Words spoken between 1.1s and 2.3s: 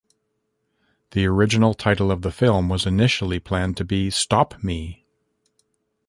The original title of